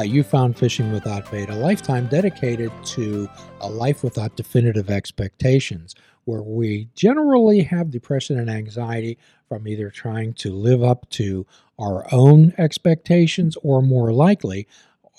Ah, 0.00 0.02
you 0.02 0.22
found 0.22 0.56
Fishing 0.56 0.92
Without 0.92 1.30
Bait, 1.30 1.50
a 1.50 1.54
lifetime 1.54 2.06
dedicated 2.06 2.72
to 2.84 3.28
a 3.60 3.68
life 3.68 4.02
without 4.02 4.34
definitive 4.34 4.88
expectations, 4.88 5.94
where 6.24 6.40
we 6.40 6.88
generally 6.94 7.60
have 7.60 7.90
depression 7.90 8.38
and 8.38 8.48
anxiety 8.48 9.18
from 9.46 9.68
either 9.68 9.90
trying 9.90 10.32
to 10.32 10.54
live 10.54 10.82
up 10.82 11.06
to 11.10 11.46
our 11.78 12.06
own 12.14 12.54
expectations 12.56 13.58
or 13.62 13.82
more 13.82 14.10
likely 14.10 14.66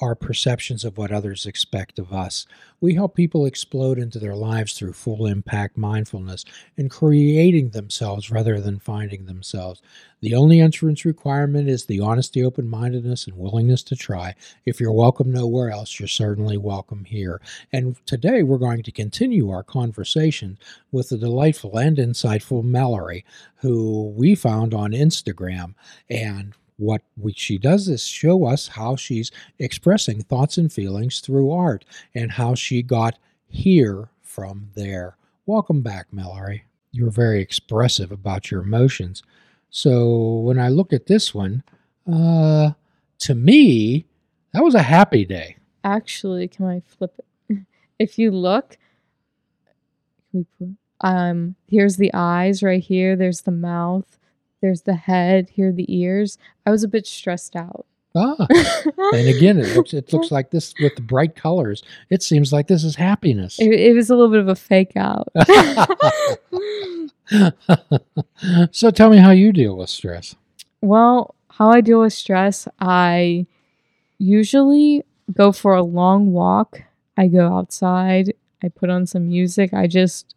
our 0.02 0.16
perceptions 0.16 0.84
of 0.84 0.98
what 0.98 1.12
others 1.12 1.46
expect 1.46 2.00
of 2.00 2.12
us. 2.12 2.48
We 2.80 2.96
help 2.96 3.16
people 3.16 3.46
explode 3.46 4.00
into 4.00 4.18
their 4.18 4.36
lives 4.36 4.74
through 4.74 4.94
full 4.94 5.28
impact 5.28 5.78
mindfulness 5.78 6.44
and 6.78 6.90
creating 6.90 7.70
themselves 7.70 8.32
rather 8.32 8.60
than 8.60 8.80
finding 8.80 9.26
themselves. 9.26 9.82
The 10.22 10.36
only 10.36 10.60
entrance 10.60 11.06
requirement 11.06 11.70
is 11.70 11.86
the 11.86 12.00
honesty, 12.00 12.44
open 12.44 12.68
mindedness, 12.68 13.28
and 13.28 13.38
willingness 13.38 13.84
to 13.84 13.96
try. 13.96 14.36
If 14.66 14.80
you're 14.80 14.92
welcome 14.92 15.32
nowhere 15.32 15.70
else, 15.70 16.00
you're 16.00 16.08
certainly 16.08 16.58
welcome 16.58 17.06
here. 17.06 17.42
And 17.72 17.96
today 18.06 18.44
we're 18.44 18.58
going 18.58 18.84
to 18.84 18.92
continue 18.92 19.50
our 19.50 19.64
conversation 19.64 20.58
with 20.92 21.10
the 21.10 21.18
delightful 21.18 21.78
and 21.78 21.98
insightful 21.98 22.64
Mallory, 22.64 23.26
who 23.58 24.10
we 24.16 24.36
found 24.36 24.74
on 24.74 24.92
Instagram. 24.92 25.74
And 26.10 26.56
what 26.82 27.04
we, 27.16 27.32
she 27.34 27.58
does 27.60 27.88
is 27.88 28.06
show 28.06 28.46
us 28.46 28.68
how 28.70 28.96
she's 28.96 29.32
expressing 29.60 30.24
thoughts 30.24 30.58
and 30.58 30.74
feelings 30.74 31.20
through 31.20 31.52
art 31.52 31.86
and 32.16 32.32
how 32.32 32.56
she 32.56 32.82
got 32.82 33.20
here 33.48 34.10
from 34.24 34.70
there. 34.74 35.16
Welcome 35.46 35.82
back, 35.82 36.08
Mallory. 36.12 36.64
You're 36.92 37.12
very 37.12 37.40
expressive 37.40 38.12
about 38.12 38.50
your 38.50 38.64
emotions. 38.64 39.22
So 39.70 40.40
when 40.40 40.60
I 40.60 40.70
look 40.70 40.92
at 40.92 41.06
this 41.06 41.36
one, 41.36 41.64
uh, 42.12 42.72
to 43.20 43.36
me, 43.36 44.06
that 44.54 44.64
was 44.64 44.74
a 44.74 44.82
happy 44.82 45.24
day. 45.24 45.58
Actually, 45.84 46.48
can 46.48 46.66
I 46.66 46.82
flip 46.82 47.14
it? 47.20 47.58
If 48.00 48.18
you 48.18 48.32
look, 48.32 48.80
um, 51.02 51.56
here's 51.68 51.98
the 51.98 52.10
eyes 52.16 52.64
right 52.64 52.82
here. 52.82 53.16
There's 53.16 53.42
the 53.42 53.52
mouth. 53.52 54.18
There's 54.62 54.84
the 54.84 54.96
head. 54.96 55.50
Here 55.52 55.70
are 55.70 55.74
the 55.74 55.86
ears. 55.94 56.38
I 56.66 56.72
was 56.72 56.84
a 56.84 56.88
bit 56.88 57.08
stressed 57.08 57.56
out. 57.56 57.86
Ah, 58.14 58.36
and 59.14 59.30
again, 59.30 59.58
it 59.58 59.74
looks 59.76 59.94
it 59.94 60.12
looks 60.12 60.32
like 60.32 60.52
this 60.52 60.74
with 60.82 60.96
the 60.96 61.02
bright 61.02 61.34
colors. 61.36 61.82
It 62.10 62.22
seems 62.22 62.52
like 62.52 62.68
this 62.68 62.84
is 62.84 62.96
happiness. 62.96 63.58
It, 63.58 63.72
it 63.72 63.96
was 63.96 64.10
a 64.10 64.16
little 64.16 64.32
bit 64.32 64.42
of 64.42 64.50
a 64.50 64.56
fake 64.56 64.98
out. 64.98 65.30
so 68.72 68.92
tell 68.92 69.10
me 69.10 69.18
how 69.18 69.32
you 69.32 69.54
deal 69.54 69.78
with 69.78 69.90
stress. 69.90 70.36
well, 70.82 71.36
how 71.52 71.70
I 71.70 71.82
deal 71.82 72.02
with 72.02 72.14
stress, 72.14 72.68
I 72.80 73.46
usually 74.18 75.04
go 75.32 75.52
for 75.52 75.76
a 75.76 75.84
long 75.84 76.32
walk. 76.34 76.82
I 77.18 77.28
go 77.28 77.56
outside. 77.56 78.34
I 78.64 78.70
put 78.70 78.90
on 78.90 79.06
some 79.06 79.28
music. 79.30 79.74
I 79.74 79.88
just 79.88 80.34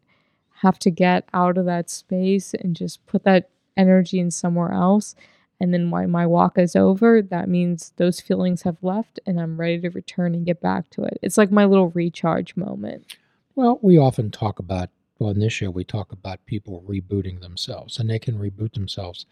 have 0.63 0.79
to 0.81 0.91
get 0.91 1.25
out 1.35 1.59
of 1.59 1.67
that 1.67 1.91
space 1.91 2.55
and 2.55 2.77
just 2.77 3.05
put 3.07 3.25
that 3.25 3.49
energy 3.77 4.19
in 4.19 4.31
somewhere 4.31 4.73
else. 4.73 5.15
And 5.61 5.73
then 5.73 5.91
when 5.91 6.11
my 6.11 6.27
walk 6.27 6.59
is 6.59 6.77
over, 6.77 7.23
that 7.23 7.49
means 7.49 7.93
those 7.97 8.21
feelings 8.21 8.63
have 8.63 8.77
left 8.83 9.21
and 9.27 9.41
I'm 9.41 9.59
ready 9.59 9.81
to 9.81 9.91
return 9.91 10.35
and 10.35 10.45
get 10.45 10.61
back 10.61 10.91
to 10.91 11.05
it. 11.05 11.19
It's 11.23 11.39
like 11.39 11.51
my 11.51 11.65
little 11.65 11.91
recharge 11.91 12.57
moment. 12.57 13.17
Well, 13.55 13.79
we 13.83 13.99
often 13.99 14.31
talk 14.31 14.59
about 14.59 14.91
well 15.19 15.31
in 15.31 15.39
this 15.39 15.53
show 15.53 15.71
we 15.71 15.85
talk 15.85 16.13
about 16.13 16.45
people 16.45 16.85
rebooting 16.89 17.41
themselves, 17.41 17.99
and 17.99 18.11
they 18.11 18.19
can 18.19 18.37
reboot 18.37 18.75
themselves 18.75 19.27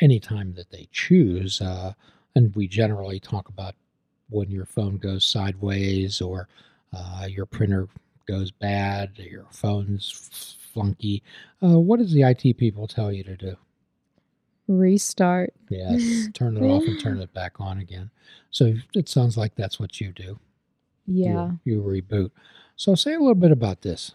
anytime 0.00 0.54
that 0.54 0.70
they 0.70 0.88
choose. 0.90 1.60
Uh, 1.60 1.92
and 2.34 2.54
we 2.56 2.66
generally 2.66 3.20
talk 3.20 3.48
about 3.48 3.74
when 4.30 4.50
your 4.50 4.64
phone 4.64 4.96
goes 4.96 5.24
sideways 5.24 6.20
or 6.20 6.48
uh, 6.92 7.26
your 7.28 7.46
printer 7.46 7.88
goes 8.26 8.50
bad, 8.50 9.12
your 9.16 9.46
phone's 9.50 10.56
flunky. 10.72 11.22
Uh, 11.62 11.78
what 11.78 11.98
does 11.98 12.12
the 12.12 12.22
IT 12.22 12.56
people 12.58 12.86
tell 12.86 13.12
you 13.12 13.24
to 13.24 13.36
do? 13.36 13.56
Restart. 14.68 15.54
Yes, 15.70 16.28
turn 16.34 16.56
it 16.56 16.62
off 16.62 16.84
and 16.84 17.00
turn 17.00 17.18
it 17.18 17.32
back 17.34 17.54
on 17.58 17.78
again. 17.78 18.10
So 18.50 18.74
it 18.94 19.08
sounds 19.08 19.36
like 19.36 19.54
that's 19.56 19.80
what 19.80 20.00
you 20.00 20.12
do. 20.12 20.38
Yeah. 21.06 21.52
You, 21.64 21.76
you 21.76 22.02
reboot. 22.02 22.30
So 22.76 22.94
say 22.94 23.14
a 23.14 23.18
little 23.18 23.34
bit 23.34 23.50
about 23.50 23.82
this. 23.82 24.12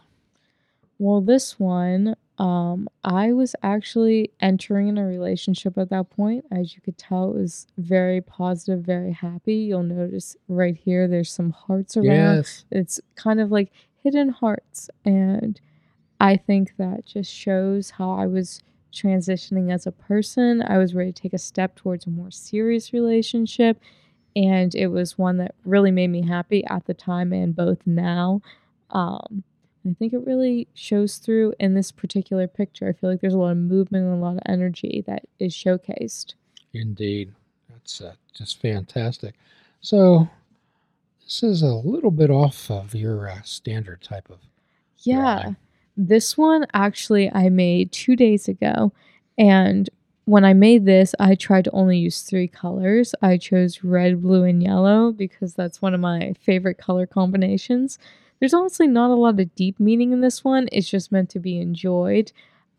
Well, 0.99 1.21
this 1.21 1.59
one, 1.59 2.15
um, 2.37 2.87
I 3.03 3.33
was 3.33 3.55
actually 3.61 4.31
entering 4.39 4.87
in 4.87 4.97
a 4.97 5.05
relationship 5.05 5.77
at 5.77 5.89
that 5.89 6.09
point. 6.11 6.45
As 6.51 6.75
you 6.75 6.81
could 6.81 6.97
tell, 6.97 7.31
it 7.31 7.35
was 7.35 7.67
very 7.77 8.21
positive, 8.21 8.85
very 8.85 9.11
happy. 9.11 9.55
You'll 9.55 9.83
notice 9.83 10.37
right 10.47 10.77
here, 10.77 11.07
there's 11.07 11.31
some 11.31 11.51
hearts 11.51 11.97
around. 11.97 12.37
Yes. 12.37 12.65
It's 12.71 13.01
kind 13.15 13.39
of 13.39 13.51
like 13.51 13.71
hidden 14.03 14.29
hearts. 14.29 14.89
And 15.03 15.59
I 16.19 16.37
think 16.37 16.73
that 16.77 17.05
just 17.05 17.33
shows 17.33 17.91
how 17.91 18.11
I 18.11 18.27
was 18.27 18.61
transitioning 18.93 19.73
as 19.73 19.85
a 19.87 19.91
person. 19.91 20.61
I 20.61 20.77
was 20.77 20.93
ready 20.93 21.11
to 21.11 21.21
take 21.21 21.33
a 21.33 21.37
step 21.37 21.75
towards 21.75 22.05
a 22.05 22.09
more 22.09 22.31
serious 22.31 22.93
relationship. 22.93 23.79
And 24.35 24.73
it 24.73 24.87
was 24.87 25.17
one 25.17 25.37
that 25.37 25.53
really 25.63 25.91
made 25.91 26.09
me 26.09 26.25
happy 26.25 26.65
at 26.65 26.85
the 26.85 26.93
time 26.93 27.31
and 27.33 27.55
both 27.55 27.79
now. 27.85 28.41
Um, 28.89 29.43
I 29.87 29.93
think 29.99 30.13
it 30.13 30.25
really 30.25 30.67
shows 30.73 31.17
through 31.17 31.53
in 31.59 31.73
this 31.73 31.91
particular 31.91 32.47
picture. 32.47 32.87
I 32.87 32.93
feel 32.93 33.09
like 33.09 33.21
there's 33.21 33.33
a 33.33 33.37
lot 33.37 33.51
of 33.51 33.57
movement 33.57 34.05
and 34.05 34.13
a 34.13 34.25
lot 34.25 34.35
of 34.37 34.41
energy 34.45 35.03
that 35.07 35.23
is 35.39 35.53
showcased. 35.53 36.35
Indeed. 36.73 37.33
That's 37.69 38.01
uh, 38.01 38.13
just 38.33 38.61
fantastic. 38.61 39.35
So 39.81 40.29
this 41.23 41.43
is 41.43 41.61
a 41.61 41.73
little 41.73 42.11
bit 42.11 42.29
off 42.31 42.71
of 42.71 42.95
your 42.95 43.29
uh, 43.29 43.41
standard 43.43 44.01
type 44.01 44.29
of 44.29 44.39
Yeah. 44.99 45.41
drawing. 45.41 45.55
This 45.95 46.37
one 46.37 46.65
actually 46.73 47.31
I 47.31 47.49
made 47.49 47.91
two 47.91 48.15
days 48.15 48.47
ago. 48.47 48.91
And 49.37 49.89
when 50.25 50.45
I 50.45 50.53
made 50.53 50.85
this, 50.85 51.13
I 51.19 51.35
tried 51.35 51.65
to 51.65 51.71
only 51.71 51.97
use 51.97 52.21
three 52.21 52.47
colors. 52.47 53.13
I 53.21 53.37
chose 53.37 53.83
red, 53.83 54.21
blue, 54.21 54.43
and 54.43 54.63
yellow 54.63 55.11
because 55.11 55.53
that's 55.53 55.81
one 55.81 55.93
of 55.93 55.99
my 55.99 56.33
favorite 56.39 56.77
color 56.77 57.05
combinations. 57.05 57.99
There's 58.39 58.53
honestly 58.53 58.87
not 58.87 59.11
a 59.11 59.15
lot 59.15 59.39
of 59.39 59.55
deep 59.55 59.79
meaning 59.79 60.13
in 60.13 60.21
this 60.21 60.43
one. 60.43 60.69
It's 60.71 60.89
just 60.89 61.11
meant 61.11 61.29
to 61.31 61.39
be 61.39 61.59
enjoyed. 61.59 62.31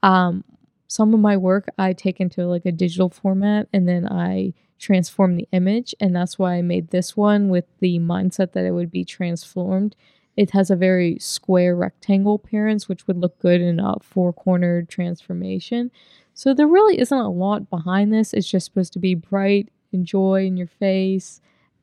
Um, 0.03 0.45
some 0.89 1.13
of 1.15 1.21
my 1.21 1.37
work 1.37 1.67
I 1.79 1.93
take 1.93 2.21
into 2.21 2.47
like 2.47 2.67
a 2.67 2.73
digital 2.73 3.11
format 3.11 3.69
and 3.73 3.89
then 3.89 4.07
I 4.07 4.55
transform 4.79 5.37
the 5.37 5.49
image. 5.53 5.95
And 6.01 6.15
that's 6.15 6.39
why 6.39 6.55
I 6.55 6.63
made 6.63 6.89
this 6.91 7.17
one 7.17 7.49
with 7.49 7.65
the 7.81 7.99
mindset 7.99 8.53
that 8.53 8.65
it 8.65 8.73
would 8.73 8.91
be 8.91 9.05
transformed. 9.05 9.97
It 10.37 10.51
has 10.51 10.71
a 10.71 10.77
very 10.77 11.19
square 11.21 11.77
rectangle 11.77 12.35
appearance, 12.35 12.89
which 12.89 13.07
would 13.07 13.19
look 13.19 13.39
good 13.39 13.61
in 13.61 13.79
a 13.79 13.97
four 14.01 14.33
cornered 14.33 14.89
transformation. 14.89 15.91
So 16.35 16.53
there 16.53 16.67
really 16.67 16.99
isn't 16.99 17.17
a 17.17 17.31
lot 17.31 17.71
behind 17.71 18.13
this. 18.13 18.33
It's 18.33 18.51
just 18.51 18.67
supposed 18.67 18.93
to 18.95 18.99
be 18.99 19.15
bright 19.15 19.69
and 19.93 20.05
joy 20.05 20.45
in 20.45 20.57
your 20.57 20.67
face, 20.67 21.41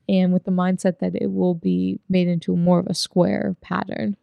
and 0.09 0.33
with 0.33 0.43
the 0.43 0.51
mindset 0.51 0.99
that 0.99 1.15
it 1.15 1.31
will 1.31 1.53
be 1.53 1.99
made 2.09 2.27
into 2.27 2.57
more 2.57 2.79
of 2.79 2.87
a 2.87 2.93
square 2.93 3.55
pattern. 3.61 4.17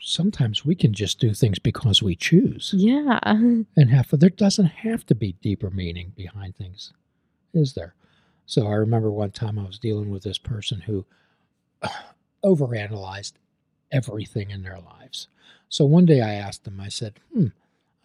Sometimes 0.00 0.64
we 0.64 0.74
can 0.74 0.92
just 0.92 1.20
do 1.20 1.32
things 1.32 1.58
because 1.58 2.02
we 2.02 2.16
choose 2.16 2.74
Yeah. 2.76 3.20
and 3.24 3.90
have 3.90 4.08
there 4.12 4.28
doesn't 4.30 4.66
have 4.66 5.06
to 5.06 5.14
be 5.14 5.32
deeper 5.40 5.70
meaning 5.70 6.12
behind 6.16 6.56
things, 6.56 6.92
is 7.54 7.74
there? 7.74 7.94
So 8.44 8.66
I 8.66 8.74
remember 8.74 9.10
one 9.10 9.30
time 9.30 9.58
I 9.58 9.64
was 9.64 9.78
dealing 9.78 10.10
with 10.10 10.22
this 10.22 10.38
person 10.38 10.82
who 10.82 11.06
overanalyzed 12.46 13.32
everything 13.90 14.50
in 14.50 14.62
their 14.62 14.78
lives. 14.78 15.28
So 15.68 15.84
one 15.84 16.06
day 16.06 16.20
I 16.20 16.34
asked 16.34 16.64
them, 16.64 16.80
I 16.80 16.88
said, 16.88 17.18
hmm, 17.32 17.48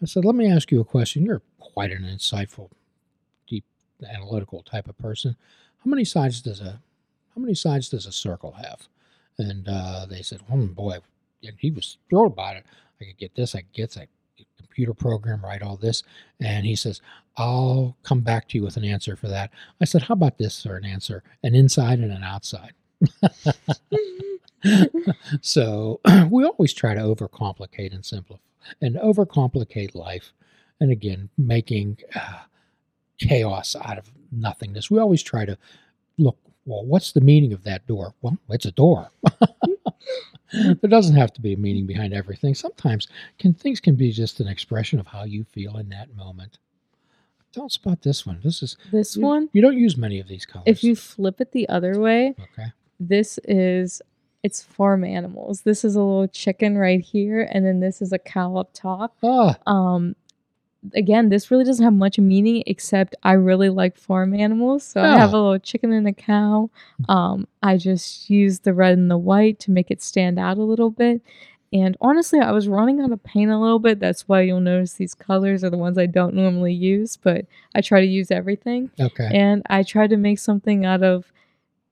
I 0.02 0.06
said, 0.06 0.24
let 0.24 0.34
me 0.34 0.50
ask 0.50 0.70
you 0.72 0.80
a 0.80 0.84
question. 0.84 1.24
You're 1.24 1.42
quite 1.60 1.92
an 1.92 2.02
insightful, 2.02 2.70
deep 3.46 3.64
analytical 4.06 4.62
type 4.62 4.88
of 4.88 4.98
person. 4.98 5.36
How 5.84 5.88
many 5.88 6.04
sides 6.04 6.40
does 6.40 6.60
a 6.60 6.80
how 7.34 7.40
many 7.40 7.54
sides 7.54 7.88
does 7.88 8.04
a 8.04 8.12
circle 8.12 8.52
have? 8.52 8.88
And 9.38 9.66
uh, 9.66 10.04
they 10.04 10.20
said, 10.20 10.40
oh 10.52 10.66
boy, 10.66 10.98
and 11.42 11.56
he 11.58 11.70
was 11.70 11.96
thrilled 12.10 12.32
about 12.32 12.56
it. 12.56 12.66
I 13.00 13.04
could 13.04 13.16
get 13.16 13.34
this, 13.34 13.54
I 13.54 13.60
could 13.60 13.72
get 13.72 13.92
that 13.92 14.08
computer 14.72 14.94
program, 14.94 15.44
write 15.44 15.62
all 15.62 15.76
this. 15.76 16.02
And 16.40 16.64
he 16.64 16.76
says, 16.76 17.00
I'll 17.36 17.96
come 18.02 18.20
back 18.20 18.48
to 18.48 18.58
you 18.58 18.64
with 18.64 18.76
an 18.76 18.84
answer 18.84 19.16
for 19.16 19.28
that. 19.28 19.50
I 19.80 19.84
said, 19.84 20.02
How 20.02 20.14
about 20.14 20.38
this 20.38 20.62
for 20.62 20.76
an 20.76 20.84
answer? 20.84 21.22
An 21.42 21.54
inside 21.54 21.98
and 21.98 22.12
an 22.12 22.22
outside. 22.22 22.72
so 25.40 26.00
we 26.30 26.44
always 26.44 26.72
try 26.72 26.94
to 26.94 27.00
overcomplicate 27.00 27.94
and 27.94 28.04
simplify 28.04 28.40
and 28.80 28.96
overcomplicate 28.96 29.94
life. 29.94 30.32
And 30.80 30.90
again, 30.90 31.28
making 31.38 31.98
uh, 32.14 32.40
chaos 33.18 33.76
out 33.76 33.98
of 33.98 34.10
nothingness. 34.32 34.90
We 34.90 34.98
always 34.98 35.22
try 35.22 35.44
to 35.44 35.56
look, 36.18 36.36
well, 36.64 36.84
what's 36.84 37.12
the 37.12 37.20
meaning 37.20 37.52
of 37.52 37.62
that 37.64 37.86
door? 37.86 38.14
Well, 38.20 38.36
it's 38.48 38.66
a 38.66 38.72
door. 38.72 39.10
there 40.52 40.74
doesn't 40.88 41.16
have 41.16 41.32
to 41.34 41.40
be 41.40 41.52
a 41.52 41.56
meaning 41.56 41.86
behind 41.86 42.12
everything. 42.12 42.54
Sometimes 42.54 43.08
can 43.38 43.54
things 43.54 43.80
can 43.80 43.94
be 43.94 44.10
just 44.10 44.40
an 44.40 44.48
expression 44.48 44.98
of 44.98 45.06
how 45.06 45.24
you 45.24 45.44
feel 45.44 45.76
in 45.78 45.88
that 45.90 46.14
moment. 46.16 46.58
Tell 47.52 47.66
us 47.66 47.76
about 47.76 48.02
this 48.02 48.26
one. 48.26 48.40
This 48.42 48.62
is 48.62 48.76
This 48.90 49.16
you, 49.16 49.22
one, 49.22 49.50
You 49.52 49.60
don't 49.60 49.76
use 49.76 49.96
many 49.96 50.18
of 50.18 50.26
these 50.26 50.46
colors. 50.46 50.64
if 50.66 50.82
you 50.82 50.96
flip 50.96 51.40
it 51.40 51.52
the 51.52 51.68
other 51.68 52.00
way, 52.00 52.34
okay. 52.40 52.72
This 53.08 53.38
is 53.44 54.02
it's 54.42 54.62
farm 54.62 55.04
animals. 55.04 55.62
This 55.62 55.84
is 55.84 55.94
a 55.94 56.00
little 56.00 56.28
chicken 56.28 56.76
right 56.76 57.00
here, 57.00 57.48
and 57.52 57.64
then 57.64 57.80
this 57.80 58.02
is 58.02 58.12
a 58.12 58.18
cow 58.18 58.56
up 58.56 58.70
top. 58.72 59.16
Ah, 59.22 59.56
Um, 59.66 60.16
again, 60.94 61.28
this 61.28 61.50
really 61.50 61.64
doesn't 61.64 61.84
have 61.84 61.94
much 61.94 62.18
meaning 62.18 62.64
except 62.66 63.14
I 63.22 63.32
really 63.32 63.68
like 63.68 63.96
farm 63.96 64.34
animals, 64.34 64.82
so 64.84 65.00
I 65.00 65.16
have 65.16 65.32
a 65.32 65.36
little 65.38 65.58
chicken 65.58 65.92
and 65.92 66.08
a 66.08 66.12
cow. 66.12 66.70
Um, 67.08 67.46
I 67.62 67.76
just 67.76 68.28
use 68.28 68.60
the 68.60 68.74
red 68.74 68.98
and 68.98 69.10
the 69.10 69.18
white 69.18 69.60
to 69.60 69.70
make 69.70 69.90
it 69.90 70.02
stand 70.02 70.38
out 70.38 70.58
a 70.58 70.62
little 70.62 70.90
bit. 70.90 71.22
And 71.72 71.96
honestly, 72.02 72.38
I 72.38 72.50
was 72.50 72.68
running 72.68 73.00
out 73.00 73.12
of 73.12 73.22
paint 73.22 73.50
a 73.50 73.58
little 73.58 73.78
bit. 73.78 73.98
That's 73.98 74.28
why 74.28 74.42
you'll 74.42 74.60
notice 74.60 74.94
these 74.94 75.14
colors 75.14 75.64
are 75.64 75.70
the 75.70 75.78
ones 75.78 75.96
I 75.96 76.04
don't 76.06 76.34
normally 76.34 76.74
use, 76.74 77.16
but 77.16 77.46
I 77.74 77.80
try 77.80 78.00
to 78.00 78.06
use 78.06 78.30
everything 78.30 78.90
okay. 79.00 79.30
and 79.32 79.62
I 79.70 79.82
tried 79.84 80.10
to 80.10 80.16
make 80.18 80.38
something 80.38 80.84
out 80.84 81.02
of 81.02 81.32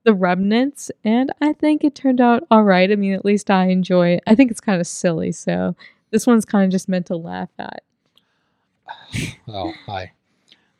the 0.03 0.13
remnants, 0.13 0.91
and 1.03 1.31
I 1.41 1.53
think 1.53 1.83
it 1.83 1.95
turned 1.95 2.21
out 2.21 2.43
all 2.49 2.63
right. 2.63 2.91
I 2.91 2.95
mean, 2.95 3.13
at 3.13 3.25
least 3.25 3.51
I 3.51 3.67
enjoy 3.67 4.09
it. 4.09 4.23
I 4.25 4.35
think 4.35 4.51
it's 4.51 4.59
kind 4.59 4.81
of 4.81 4.87
silly, 4.87 5.31
so 5.31 5.75
this 6.11 6.25
one's 6.27 6.45
kind 6.45 6.65
of 6.65 6.71
just 6.71 6.89
meant 6.89 7.07
to 7.07 7.15
laugh 7.15 7.49
at. 7.59 7.83
Oh, 9.47 9.73
I 9.87 10.11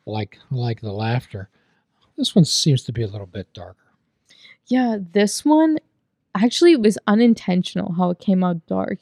like 0.06 0.38
like 0.50 0.80
the 0.80 0.92
laughter. 0.92 1.50
This 2.16 2.34
one 2.34 2.44
seems 2.44 2.82
to 2.84 2.92
be 2.92 3.02
a 3.02 3.06
little 3.06 3.26
bit 3.26 3.52
darker. 3.52 3.92
Yeah, 4.66 4.96
this 5.12 5.44
one 5.44 5.78
actually 6.34 6.72
it 6.72 6.80
was 6.80 6.98
unintentional 7.06 7.92
how 7.92 8.10
it 8.10 8.18
came 8.18 8.42
out 8.42 8.66
dark. 8.66 9.00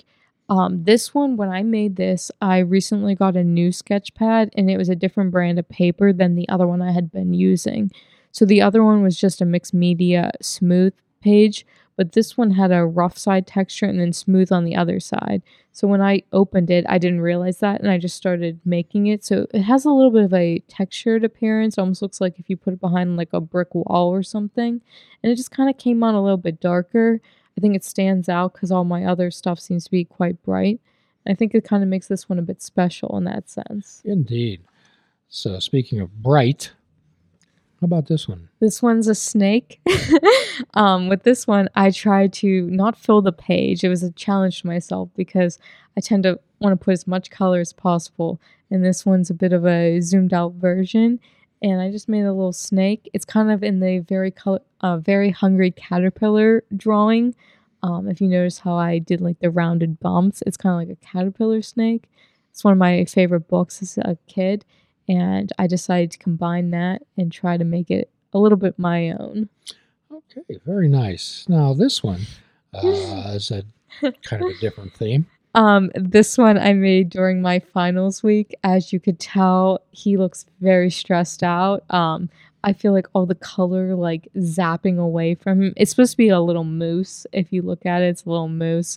Um, 0.48 0.82
this 0.82 1.14
one, 1.14 1.36
when 1.36 1.48
I 1.48 1.62
made 1.62 1.94
this, 1.94 2.32
I 2.40 2.58
recently 2.58 3.14
got 3.14 3.36
a 3.36 3.44
new 3.44 3.70
sketch 3.70 4.12
pad 4.14 4.50
and 4.56 4.68
it 4.68 4.76
was 4.76 4.88
a 4.88 4.96
different 4.96 5.30
brand 5.30 5.60
of 5.60 5.68
paper 5.68 6.12
than 6.12 6.34
the 6.34 6.48
other 6.48 6.66
one 6.66 6.82
I 6.82 6.90
had 6.90 7.12
been 7.12 7.32
using. 7.32 7.92
So 8.32 8.44
the 8.44 8.62
other 8.62 8.84
one 8.84 9.02
was 9.02 9.18
just 9.18 9.40
a 9.40 9.44
mixed 9.44 9.74
media 9.74 10.32
smooth 10.40 10.92
page, 11.20 11.66
but 11.96 12.12
this 12.12 12.36
one 12.36 12.52
had 12.52 12.72
a 12.72 12.86
rough 12.86 13.18
side 13.18 13.46
texture 13.46 13.86
and 13.86 14.00
then 14.00 14.12
smooth 14.12 14.50
on 14.50 14.64
the 14.64 14.76
other 14.76 15.00
side. 15.00 15.42
So 15.72 15.86
when 15.86 16.00
I 16.00 16.22
opened 16.32 16.70
it, 16.70 16.84
I 16.88 16.98
didn't 16.98 17.20
realize 17.20 17.58
that 17.58 17.80
and 17.80 17.90
I 17.90 17.98
just 17.98 18.16
started 18.16 18.60
making 18.64 19.06
it. 19.06 19.24
So 19.24 19.46
it 19.52 19.62
has 19.62 19.84
a 19.84 19.90
little 19.90 20.10
bit 20.10 20.24
of 20.24 20.34
a 20.34 20.60
textured 20.68 21.24
appearance. 21.24 21.78
Almost 21.78 22.02
looks 22.02 22.20
like 22.20 22.38
if 22.38 22.48
you 22.48 22.56
put 22.56 22.74
it 22.74 22.80
behind 22.80 23.16
like 23.16 23.32
a 23.32 23.40
brick 23.40 23.74
wall 23.74 24.08
or 24.10 24.22
something. 24.22 24.80
And 25.22 25.32
it 25.32 25.36
just 25.36 25.50
kind 25.50 25.68
of 25.68 25.76
came 25.76 26.02
on 26.02 26.14
a 26.14 26.22
little 26.22 26.38
bit 26.38 26.60
darker. 26.60 27.20
I 27.56 27.60
think 27.60 27.76
it 27.76 27.84
stands 27.84 28.28
out 28.28 28.54
because 28.54 28.72
all 28.72 28.84
my 28.84 29.04
other 29.04 29.30
stuff 29.30 29.60
seems 29.60 29.84
to 29.84 29.90
be 29.90 30.04
quite 30.04 30.42
bright. 30.42 30.80
I 31.28 31.34
think 31.34 31.54
it 31.54 31.64
kind 31.64 31.82
of 31.82 31.88
makes 31.88 32.08
this 32.08 32.28
one 32.28 32.38
a 32.38 32.42
bit 32.42 32.62
special 32.62 33.16
in 33.18 33.24
that 33.24 33.50
sense. 33.50 34.00
Indeed. 34.04 34.62
So 35.28 35.58
speaking 35.58 36.00
of 36.00 36.22
bright, 36.22 36.72
how 37.80 37.86
about 37.86 38.08
this 38.08 38.28
one? 38.28 38.50
This 38.58 38.82
one's 38.82 39.08
a 39.08 39.14
snake. 39.14 39.80
um, 40.74 41.08
with 41.08 41.22
this 41.22 41.46
one, 41.46 41.70
I 41.74 41.90
tried 41.90 42.34
to 42.34 42.68
not 42.70 42.94
fill 42.94 43.22
the 43.22 43.32
page. 43.32 43.82
It 43.82 43.88
was 43.88 44.02
a 44.02 44.12
challenge 44.12 44.60
to 44.60 44.66
myself 44.66 45.08
because 45.16 45.58
I 45.96 46.02
tend 46.02 46.24
to 46.24 46.38
want 46.60 46.78
to 46.78 46.84
put 46.84 46.92
as 46.92 47.06
much 47.06 47.30
color 47.30 47.58
as 47.58 47.72
possible. 47.72 48.38
And 48.70 48.84
this 48.84 49.06
one's 49.06 49.30
a 49.30 49.34
bit 49.34 49.54
of 49.54 49.64
a 49.64 50.00
zoomed 50.00 50.34
out 50.34 50.52
version. 50.52 51.20
And 51.62 51.80
I 51.80 51.90
just 51.90 52.06
made 52.06 52.24
a 52.24 52.34
little 52.34 52.52
snake. 52.52 53.08
It's 53.14 53.24
kind 53.24 53.50
of 53.50 53.62
in 53.62 53.80
the 53.80 54.00
very 54.00 54.30
color, 54.30 54.60
uh, 54.82 54.98
very 54.98 55.30
hungry 55.30 55.70
caterpillar 55.70 56.64
drawing. 56.76 57.34
Um, 57.82 58.08
if 58.08 58.20
you 58.20 58.28
notice 58.28 58.58
how 58.58 58.74
I 58.74 58.98
did 58.98 59.22
like 59.22 59.38
the 59.38 59.50
rounded 59.50 60.00
bumps, 60.00 60.42
it's 60.46 60.58
kind 60.58 60.74
of 60.74 60.86
like 60.86 60.98
a 60.98 61.06
caterpillar 61.06 61.62
snake. 61.62 62.10
It's 62.50 62.62
one 62.62 62.72
of 62.72 62.78
my 62.78 63.06
favorite 63.06 63.48
books 63.48 63.80
as 63.80 63.96
a 63.96 64.18
kid 64.26 64.66
and 65.10 65.52
I 65.58 65.66
decided 65.66 66.12
to 66.12 66.18
combine 66.18 66.70
that 66.70 67.02
and 67.18 67.32
try 67.32 67.56
to 67.56 67.64
make 67.64 67.90
it 67.90 68.08
a 68.32 68.38
little 68.38 68.56
bit 68.56 68.78
my 68.78 69.10
own. 69.10 69.48
Okay, 70.12 70.60
very 70.64 70.86
nice. 70.86 71.44
Now 71.48 71.74
this 71.74 72.00
one 72.00 72.26
uh, 72.74 73.32
is 73.34 73.50
a 73.50 73.64
kind 74.22 74.44
of 74.44 74.50
a 74.50 74.58
different 74.60 74.94
theme. 74.94 75.26
Um, 75.56 75.90
this 75.96 76.38
one 76.38 76.56
I 76.56 76.74
made 76.74 77.10
during 77.10 77.42
my 77.42 77.58
finals 77.58 78.22
week. 78.22 78.54
As 78.62 78.92
you 78.92 79.00
could 79.00 79.18
tell, 79.18 79.82
he 79.90 80.16
looks 80.16 80.46
very 80.60 80.90
stressed 80.90 81.42
out. 81.42 81.82
Um, 81.90 82.30
I 82.62 82.72
feel 82.72 82.92
like 82.92 83.08
all 83.12 83.26
the 83.26 83.34
color 83.34 83.96
like 83.96 84.28
zapping 84.36 85.00
away 85.00 85.34
from 85.34 85.60
him. 85.60 85.74
It's 85.76 85.90
supposed 85.90 86.12
to 86.12 86.18
be 86.18 86.28
a 86.28 86.40
little 86.40 86.62
moose. 86.62 87.26
If 87.32 87.52
you 87.52 87.62
look 87.62 87.84
at 87.84 88.02
it, 88.02 88.10
it's 88.10 88.24
a 88.26 88.30
little 88.30 88.48
moose, 88.48 88.96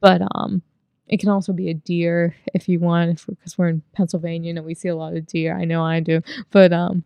but 0.00 0.22
um, 0.34 0.62
it 1.10 1.18
can 1.18 1.28
also 1.28 1.52
be 1.52 1.68
a 1.68 1.74
deer 1.74 2.36
if 2.54 2.68
you 2.68 2.78
want, 2.78 3.26
because 3.26 3.58
we're 3.58 3.68
in 3.68 3.82
Pennsylvania 3.92 4.54
and 4.54 4.64
we 4.64 4.74
see 4.74 4.88
a 4.88 4.94
lot 4.94 5.16
of 5.16 5.26
deer. 5.26 5.54
I 5.54 5.64
know 5.64 5.82
I 5.82 5.98
do, 5.98 6.22
but 6.50 6.72
um, 6.72 7.04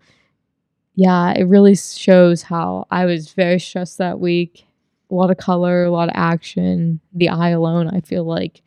yeah, 0.94 1.32
it 1.32 1.44
really 1.44 1.74
shows 1.74 2.42
how 2.42 2.86
I 2.90 3.06
was 3.06 3.32
very 3.32 3.58
stressed 3.58 3.96
that 3.98 4.20
week. 4.20 4.66
A 5.10 5.14
lot 5.14 5.30
of 5.30 5.38
color, 5.38 5.84
a 5.84 5.90
lot 5.90 6.10
of 6.10 6.14
action. 6.16 7.00
The 7.14 7.30
eye 7.30 7.50
alone, 7.50 7.88
I 7.88 8.00
feel 8.00 8.24
like, 8.24 8.60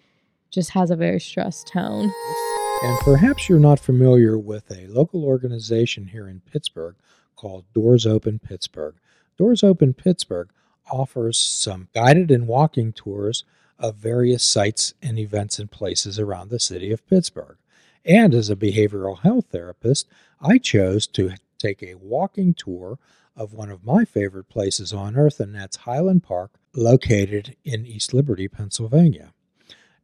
just 0.49 0.71
has 0.71 0.89
a 0.89 0.95
very 0.95 1.19
stressed 1.19 1.67
tone. 1.67 2.11
And 2.83 2.99
perhaps 3.01 3.47
you're 3.47 3.59
not 3.59 3.79
familiar 3.79 4.39
with 4.39 4.71
a 4.71 4.87
local 4.87 5.23
organization 5.23 6.07
here 6.07 6.27
in 6.27 6.41
Pittsburgh 6.51 6.95
called 7.35 7.65
Doors 7.73 8.07
Open 8.07 8.39
Pittsburgh. 8.39 8.95
Doors 9.37 9.63
Open 9.63 9.93
Pittsburgh 9.93 10.49
offers 10.91 11.37
some 11.37 11.89
guided 11.93 12.31
and 12.31 12.47
walking 12.47 12.91
tours 12.91 13.43
of 13.79 13.95
various 13.95 14.43
sites 14.43 14.93
and 15.01 15.19
events 15.19 15.59
and 15.59 15.69
places 15.71 16.19
around 16.19 16.49
the 16.49 16.59
city 16.59 16.91
of 16.91 17.07
Pittsburgh. 17.07 17.57
And 18.05 18.33
as 18.33 18.49
a 18.49 18.55
behavioral 18.55 19.19
health 19.19 19.47
therapist, 19.51 20.07
I 20.41 20.57
chose 20.57 21.07
to 21.07 21.31
take 21.57 21.83
a 21.83 21.95
walking 21.95 22.53
tour 22.53 22.99
of 23.35 23.53
one 23.53 23.69
of 23.69 23.85
my 23.85 24.05
favorite 24.05 24.49
places 24.49 24.93
on 24.93 25.15
earth, 25.15 25.39
and 25.39 25.53
that's 25.53 25.77
Highland 25.77 26.23
Park, 26.23 26.51
located 26.73 27.55
in 27.63 27.85
East 27.85 28.13
Liberty, 28.13 28.47
Pennsylvania. 28.47 29.33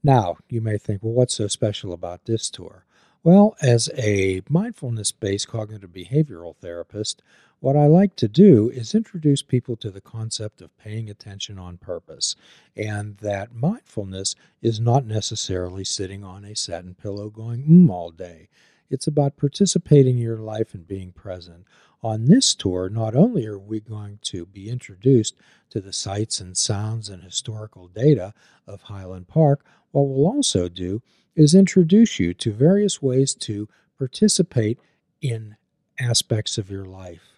Now, 0.03 0.37
you 0.49 0.61
may 0.61 0.77
think, 0.77 1.01
well, 1.01 1.13
what's 1.13 1.33
so 1.35 1.47
special 1.47 1.93
about 1.93 2.25
this 2.25 2.49
tour? 2.49 2.85
Well, 3.23 3.55
as 3.61 3.89
a 3.97 4.41
mindfulness 4.49 5.13
based 5.13 5.47
cognitive 5.47 5.91
behavioral 5.91 6.57
therapist, 6.57 7.21
what 7.63 7.77
I 7.77 7.85
like 7.85 8.17
to 8.17 8.27
do 8.27 8.69
is 8.71 8.93
introduce 8.93 9.41
people 9.41 9.77
to 9.77 9.89
the 9.89 10.01
concept 10.01 10.61
of 10.61 10.77
paying 10.77 11.09
attention 11.09 11.57
on 11.57 11.77
purpose, 11.77 12.35
and 12.75 13.15
that 13.19 13.55
mindfulness 13.55 14.35
is 14.61 14.81
not 14.81 15.05
necessarily 15.05 15.85
sitting 15.85 16.25
on 16.25 16.43
a 16.43 16.57
satin 16.57 16.93
pillow 16.93 17.29
going 17.29 17.63
mm 17.63 17.89
all 17.89 18.11
day. 18.11 18.49
It's 18.89 19.07
about 19.07 19.37
participating 19.37 20.17
in 20.17 20.23
your 20.23 20.39
life 20.39 20.73
and 20.73 20.85
being 20.85 21.13
present. 21.13 21.63
On 22.01 22.25
this 22.25 22.53
tour, 22.53 22.89
not 22.89 23.15
only 23.15 23.45
are 23.47 23.57
we 23.57 23.79
going 23.79 24.19
to 24.23 24.45
be 24.45 24.69
introduced 24.69 25.37
to 25.69 25.79
the 25.79 25.93
sights 25.93 26.41
and 26.41 26.57
sounds 26.57 27.07
and 27.07 27.23
historical 27.23 27.87
data 27.87 28.33
of 28.67 28.81
Highland 28.81 29.29
Park, 29.29 29.63
what 29.91 30.01
we'll 30.01 30.27
also 30.27 30.67
do 30.67 31.01
is 31.33 31.55
introduce 31.55 32.19
you 32.19 32.33
to 32.33 32.51
various 32.51 33.01
ways 33.01 33.33
to 33.35 33.69
participate 33.97 34.79
in 35.21 35.55
aspects 35.97 36.57
of 36.57 36.69
your 36.69 36.85
life, 36.85 37.32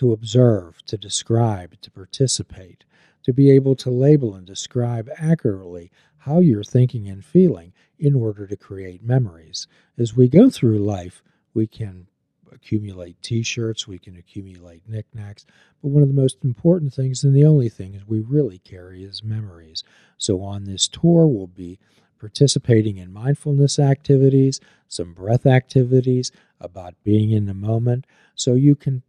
to 0.00 0.14
observe, 0.14 0.82
to 0.86 0.96
describe, 0.96 1.78
to 1.82 1.90
participate, 1.90 2.84
to 3.22 3.34
be 3.34 3.50
able 3.50 3.76
to 3.76 3.90
label 3.90 4.34
and 4.34 4.46
describe 4.46 5.10
accurately 5.18 5.90
how 6.16 6.40
you're 6.40 6.64
thinking 6.64 7.06
and 7.06 7.22
feeling 7.22 7.74
in 7.98 8.14
order 8.14 8.46
to 8.46 8.56
create 8.56 9.02
memories. 9.02 9.66
As 9.98 10.16
we 10.16 10.26
go 10.26 10.48
through 10.48 10.78
life, 10.78 11.22
we 11.52 11.66
can 11.66 12.06
accumulate 12.50 13.20
t 13.20 13.42
shirts, 13.42 13.86
we 13.86 13.98
can 13.98 14.16
accumulate 14.16 14.88
knickknacks, 14.88 15.44
but 15.82 15.88
one 15.88 16.02
of 16.02 16.08
the 16.08 16.14
most 16.14 16.38
important 16.42 16.94
things 16.94 17.22
and 17.22 17.36
the 17.36 17.44
only 17.44 17.68
thing 17.68 18.00
we 18.06 18.20
really 18.20 18.58
carry 18.58 19.04
is 19.04 19.22
memories. 19.22 19.84
So 20.16 20.42
on 20.42 20.64
this 20.64 20.88
tour, 20.88 21.26
we'll 21.26 21.46
be 21.46 21.78
participating 22.18 22.96
in 22.96 23.12
mindfulness 23.12 23.78
activities, 23.78 24.60
some 24.88 25.12
breath 25.12 25.44
activities 25.44 26.32
about 26.58 26.94
being 27.04 27.32
in 27.32 27.44
the 27.44 27.52
moment, 27.52 28.06
so 28.34 28.54
you 28.54 28.74
can 28.74 29.02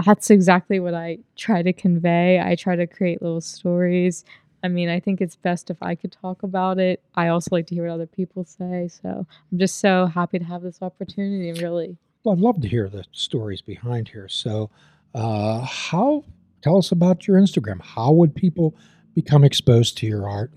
that's 0.06 0.30
exactly 0.30 0.80
what 0.80 0.94
I 0.94 1.20
try 1.36 1.62
to 1.62 1.72
convey. 1.74 2.40
I 2.40 2.56
try 2.56 2.76
to 2.76 2.88
create 2.88 3.22
little 3.22 3.42
stories. 3.42 4.26
I 4.64 4.68
mean, 4.68 4.90
I 4.90 5.00
think 5.00 5.22
it's 5.22 5.36
best 5.36 5.70
if 5.70 5.78
I 5.82 5.96
could 5.96 6.12
talk 6.12 6.42
about 6.44 6.80
it. 6.80 7.02
I 7.16 7.28
also 7.28 7.50
like 7.52 7.68
to 7.68 7.76
hear 7.76 7.86
what 7.88 7.94
other 7.94 8.08
people 8.08 8.46
say. 8.46 8.88
So 8.88 9.28
I'm 9.52 9.58
just 9.58 9.80
so 9.80 10.08
happy 10.08 10.40
to 10.40 10.46
have 10.46 10.62
this 10.62 10.82
opportunity, 10.82 11.52
really. 11.62 11.98
Well, 12.24 12.34
I'd 12.34 12.42
love 12.42 12.62
to 12.62 12.68
hear 12.68 12.90
the 12.90 13.04
stories 13.12 13.62
behind 13.62 14.08
here. 14.08 14.30
So, 14.30 14.70
uh, 15.14 15.60
how, 15.62 16.24
tell 16.62 16.78
us 16.78 16.92
about 16.92 17.28
your 17.28 17.38
Instagram. 17.38 17.82
How 17.82 18.12
would 18.14 18.34
people 18.34 18.76
become 19.14 19.44
exposed 19.44 19.98
to 19.98 20.08
your 20.08 20.30
art? 20.30 20.52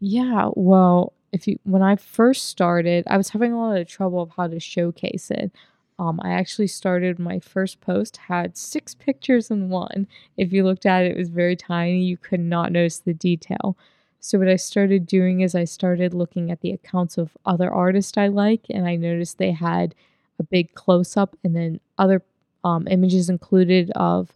Yeah, 0.00 0.50
well, 0.54 1.14
if 1.32 1.46
you 1.46 1.58
when 1.64 1.82
I 1.82 1.96
first 1.96 2.46
started, 2.46 3.04
I 3.08 3.16
was 3.16 3.30
having 3.30 3.52
a 3.52 3.58
lot 3.60 3.78
of 3.78 3.88
trouble 3.88 4.22
of 4.22 4.30
how 4.36 4.46
to 4.48 4.60
showcase 4.60 5.30
it. 5.30 5.52
Um, 5.98 6.20
I 6.22 6.30
actually 6.30 6.68
started 6.68 7.18
my 7.18 7.40
first 7.40 7.80
post 7.80 8.16
had 8.28 8.56
six 8.56 8.94
pictures 8.94 9.50
in 9.50 9.68
one. 9.68 10.06
If 10.36 10.52
you 10.52 10.64
looked 10.64 10.86
at 10.86 11.04
it, 11.04 11.12
it 11.12 11.18
was 11.18 11.28
very 11.28 11.56
tiny. 11.56 12.04
You 12.04 12.16
could 12.16 12.40
not 12.40 12.72
notice 12.72 12.98
the 13.00 13.14
detail. 13.14 13.76
So 14.20 14.38
what 14.38 14.48
I 14.48 14.56
started 14.56 15.06
doing 15.06 15.40
is 15.40 15.54
I 15.54 15.64
started 15.64 16.14
looking 16.14 16.50
at 16.50 16.60
the 16.60 16.72
accounts 16.72 17.18
of 17.18 17.36
other 17.46 17.70
artists 17.70 18.16
I 18.16 18.28
like, 18.28 18.66
and 18.70 18.86
I 18.86 18.96
noticed 18.96 19.38
they 19.38 19.52
had 19.52 19.94
a 20.38 20.44
big 20.44 20.74
close 20.74 21.16
up 21.16 21.36
and 21.44 21.54
then 21.54 21.80
other 21.98 22.22
um, 22.64 22.86
images 22.88 23.28
included 23.28 23.90
of 23.92 24.32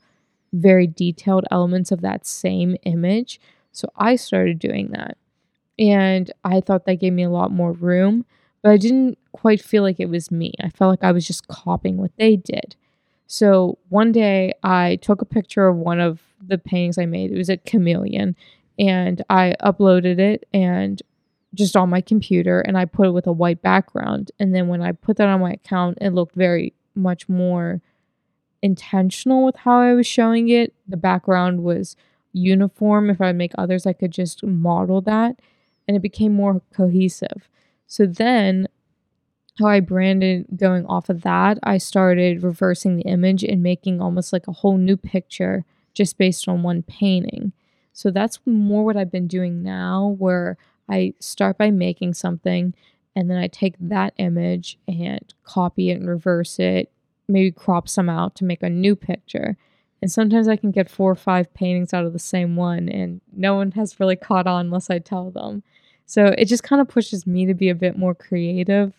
very 0.52 0.86
detailed 0.86 1.44
elements 1.50 1.90
of 1.92 2.00
that 2.02 2.26
same 2.26 2.76
image. 2.84 3.40
So 3.72 3.90
I 3.96 4.16
started 4.16 4.58
doing 4.58 4.90
that, 4.90 5.16
and 5.78 6.30
I 6.44 6.60
thought 6.60 6.86
that 6.86 7.00
gave 7.00 7.12
me 7.12 7.22
a 7.22 7.30
lot 7.30 7.50
more 7.50 7.72
room 7.72 8.24
but 8.62 8.70
I 8.70 8.76
didn't 8.76 9.18
quite 9.32 9.60
feel 9.60 9.82
like 9.82 9.98
it 9.98 10.08
was 10.08 10.30
me. 10.30 10.54
I 10.62 10.70
felt 10.70 10.90
like 10.90 11.04
I 11.04 11.12
was 11.12 11.26
just 11.26 11.48
copying 11.48 11.96
what 11.96 12.12
they 12.16 12.36
did. 12.36 12.76
So 13.26 13.78
one 13.88 14.12
day 14.12 14.52
I 14.62 14.96
took 14.96 15.20
a 15.20 15.26
picture 15.26 15.66
of 15.66 15.76
one 15.76 16.00
of 16.00 16.20
the 16.40 16.58
paintings 16.58 16.96
I 16.98 17.06
made. 17.06 17.32
It 17.32 17.38
was 17.38 17.48
a 17.48 17.56
chameleon, 17.56 18.36
and 18.78 19.22
I 19.28 19.54
uploaded 19.60 20.18
it 20.18 20.48
and 20.52 21.02
just 21.54 21.76
on 21.76 21.90
my 21.90 22.00
computer 22.00 22.60
and 22.60 22.78
I 22.78 22.86
put 22.86 23.08
it 23.08 23.10
with 23.10 23.26
a 23.26 23.32
white 23.32 23.60
background. 23.60 24.30
And 24.38 24.54
then 24.54 24.68
when 24.68 24.80
I 24.80 24.92
put 24.92 25.18
that 25.18 25.28
on 25.28 25.40
my 25.40 25.52
account, 25.52 25.98
it 26.00 26.10
looked 26.10 26.34
very 26.34 26.72
much 26.94 27.28
more 27.28 27.82
intentional 28.62 29.44
with 29.44 29.56
how 29.56 29.80
I 29.80 29.92
was 29.94 30.06
showing 30.06 30.48
it. 30.48 30.72
The 30.88 30.96
background 30.96 31.62
was 31.62 31.96
uniform. 32.32 33.10
If 33.10 33.20
I 33.20 33.32
make 33.32 33.52
others, 33.58 33.86
I 33.86 33.92
could 33.92 34.12
just 34.12 34.42
model 34.44 35.02
that 35.02 35.36
and 35.86 35.96
it 35.96 36.00
became 36.00 36.32
more 36.32 36.62
cohesive. 36.74 37.48
So 37.86 38.06
then 38.06 38.68
how 39.58 39.66
I 39.66 39.80
branded 39.80 40.46
going 40.56 40.86
off 40.86 41.08
of 41.08 41.22
that, 41.22 41.58
I 41.62 41.78
started 41.78 42.42
reversing 42.42 42.96
the 42.96 43.02
image 43.02 43.44
and 43.44 43.62
making 43.62 44.00
almost 44.00 44.32
like 44.32 44.48
a 44.48 44.52
whole 44.52 44.78
new 44.78 44.96
picture 44.96 45.64
just 45.94 46.16
based 46.16 46.48
on 46.48 46.62
one 46.62 46.82
painting. 46.82 47.52
So 47.92 48.10
that's 48.10 48.40
more 48.46 48.84
what 48.84 48.96
I've 48.96 49.12
been 49.12 49.26
doing 49.26 49.62
now, 49.62 50.16
where 50.18 50.56
I 50.88 51.14
start 51.20 51.58
by 51.58 51.70
making 51.70 52.14
something 52.14 52.74
and 53.14 53.30
then 53.30 53.36
I 53.36 53.46
take 53.46 53.74
that 53.78 54.14
image 54.16 54.78
and 54.88 55.34
copy 55.44 55.90
it 55.90 56.00
and 56.00 56.08
reverse 56.08 56.58
it, 56.58 56.90
maybe 57.28 57.50
crop 57.50 57.88
some 57.88 58.08
out 58.08 58.34
to 58.36 58.44
make 58.44 58.62
a 58.62 58.70
new 58.70 58.96
picture. 58.96 59.58
And 60.02 60.10
sometimes 60.10 60.48
I 60.48 60.56
can 60.56 60.72
get 60.72 60.90
four 60.90 61.12
or 61.12 61.16
five 61.16 61.54
paintings 61.54 61.94
out 61.94 62.04
of 62.04 62.12
the 62.12 62.18
same 62.18 62.56
one, 62.56 62.88
and 62.88 63.20
no 63.32 63.54
one 63.54 63.70
has 63.70 64.00
really 64.00 64.16
caught 64.16 64.48
on 64.48 64.66
unless 64.66 64.90
I 64.90 64.98
tell 64.98 65.30
them. 65.30 65.62
So 66.06 66.26
it 66.26 66.46
just 66.46 66.64
kind 66.64 66.82
of 66.82 66.88
pushes 66.88 67.26
me 67.26 67.46
to 67.46 67.54
be 67.54 67.68
a 67.68 67.74
bit 67.74 67.96
more 67.96 68.14
creative. 68.14 68.92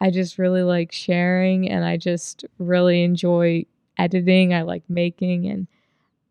I 0.00 0.10
just 0.10 0.38
really 0.38 0.62
like 0.62 0.92
sharing 0.92 1.70
and 1.70 1.84
I 1.84 1.96
just 1.96 2.44
really 2.58 3.04
enjoy 3.04 3.64
editing. 3.96 4.52
I 4.52 4.62
like 4.62 4.82
making 4.88 5.46
and 5.46 5.66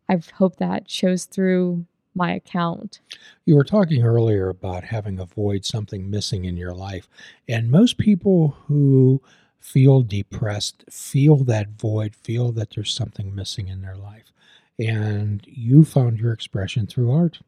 I 0.09 0.19
hope 0.35 0.57
that 0.57 0.89
shows 0.89 1.25
through 1.25 1.85
my 2.15 2.31
account. 2.33 2.99
You 3.45 3.55
were 3.55 3.63
talking 3.63 4.03
earlier 4.03 4.49
about 4.49 4.83
having 4.83 5.19
a 5.19 5.25
void, 5.25 5.65
something 5.65 6.09
missing 6.09 6.45
in 6.45 6.57
your 6.57 6.73
life. 6.73 7.07
And 7.47 7.71
most 7.71 7.97
people 7.97 8.57
who 8.67 9.21
feel 9.59 10.01
depressed 10.01 10.83
feel 10.89 11.37
that 11.37 11.69
void, 11.69 12.15
feel 12.15 12.51
that 12.53 12.71
there's 12.71 12.93
something 12.93 13.33
missing 13.35 13.67
in 13.67 13.81
their 13.81 13.95
life. 13.95 14.31
And 14.77 15.43
you 15.45 15.83
found 15.83 16.19
your 16.19 16.31
expression 16.31 16.87
through 16.87 17.11
art. 17.11 17.39